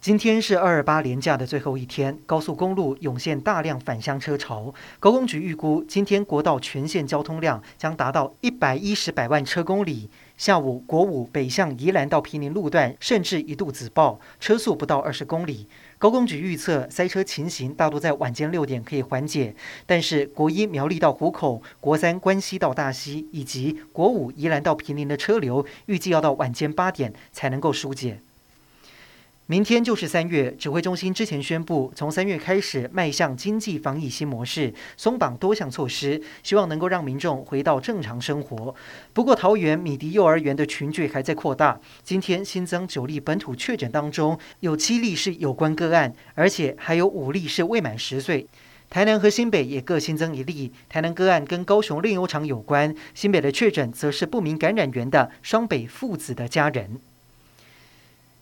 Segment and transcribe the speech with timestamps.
[0.00, 4.72] 今天是二二八连假的最后一天，高速公路涌现大量返乡车潮。
[5.00, 10.08] 高公局预估，今天国道全线交通量将达到一百一十百万车公里。
[10.36, 15.66] 下午，国五北向宜兰到平林路段甚至一度紫爆，车速不到二十公里。
[15.98, 28.20] 高公局预测，塞车情形大多在晚间六点可以缓解，但是国一苗栗到湖口、国三关西到大溪以及国五宜兰到平林的车流，预计要到晚间八点才能够疏解。
[29.50, 38.74] 明天就是三月，指挥中心之前宣布，从三月开始迈向经济防疫新模式，松绑多项措施，希望能够让民众回到正常生活。
[39.14, 48.46] 不过，桃园米迪幼儿园的群聚还在扩大，今天新增九例本土确诊当中，有七例是有关个案，而且还有五例是未满十岁。
[48.90, 57.00] 台南和新北也各新增一例，台南个案跟高雄炼油厂有关，新北的确诊则是不明感染源的双北父子的家人。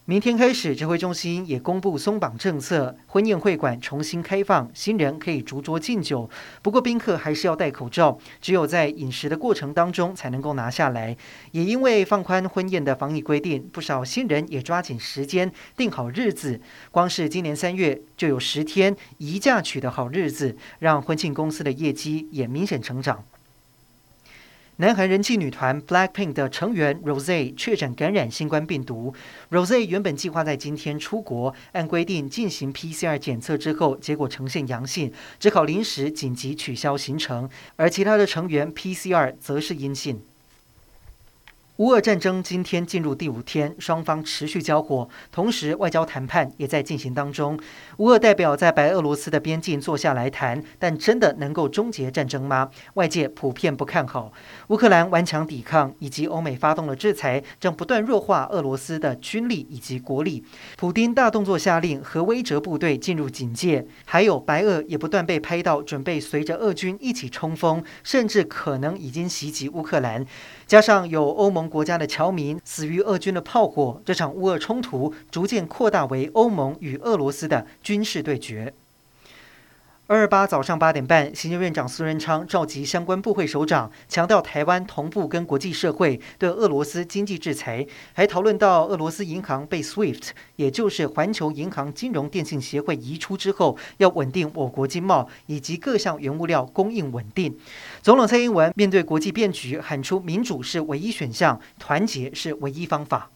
[0.09, 6.31] 明天开始，指挥中心也公布松绑政策，婚宴会馆重新开放，新人可以逐桌敬酒，
[6.63, 11.17] 不过宾客还是要戴口罩，只有在饮食的过程当中才能够拿下来。
[11.51, 16.61] 也因为放宽婚宴的防疫规定，不少新人也抓紧时间定好日子，
[16.93, 23.25] 光是今年三月就有十天宜嫁娶的好日子，让婚庆公司的业绩也明显成长。
[24.79, 29.15] 南韩人气女团 BLACKPINK 的成员 ROSE 确诊感染新冠病毒。
[29.51, 35.11] ROSE 原本计划在今天出国，按规定进行 PCR 检测之后，结果呈现阳性，
[35.41, 37.49] 只好临时紧急取消行程。
[37.77, 40.21] 而其他的成员 PCR 则是阴性。
[41.79, 47.59] 乌俄战争今天进入第五天，双方持续交火，同时外交谈判也在进行当中。
[47.99, 52.71] 乌俄代表在白俄罗斯的边境坐下来谈，但真的能够终结战争吗？
[52.95, 54.33] 外界普遍不看好。
[54.69, 60.43] 乌克兰顽强抵抗，以及欧美发动了制裁，正不断弱化俄罗斯的军力以及国力。
[60.79, 70.25] 普丁大动作下令核威慑部队进入警戒，还有白俄也不断被拍到准备随着俄军一起冲锋，甚至可能已经袭击乌克兰。
[70.67, 78.75] 加上有欧盟国家的侨民死于俄军的炮火，这场乌俄冲突逐渐扩大为欧盟与俄罗斯的军事对决。
[80.09, 97.59] 二二八早上八点半，行政院长苏仁昌召集相关部会首长，强调台湾同步跟国际社会对俄罗斯经济制裁，还讨论到俄罗斯银行被 SWIFT，也就是环球银行金融电信协会移出之后，要稳定我国经贸以及各项原物料供应稳定。
[98.01, 103.29] 总统蔡英文面对国际变局，喊出民主是唯一选项，团结是唯一方法。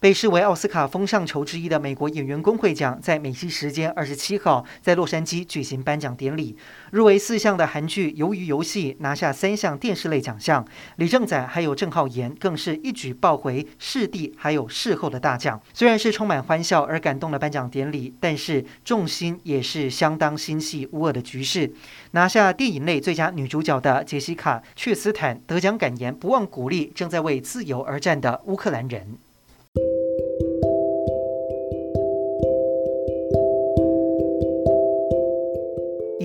[0.00, 6.56] 被视为奥斯卡风向球之一的美国演员工会奖，在美西时间二十七号在洛杉矶举行颁奖典礼。
[6.92, 10.64] 入围四项的韩剧《鱿鱼游戏》拿下三项电视类奖项，
[10.96, 15.60] 李正宰还有郑浩妍更是一举抱回视帝还有视后的大奖。
[15.74, 21.72] 虽然是充满欢笑而感动的颁奖典礼，但是重心也是相当心系乌俄的局势。
[22.12, 29.18] 拿下电影类最佳女主角的杰西卡·却斯坦得奖感言不忘鼓励正在为自由而战的乌克兰人。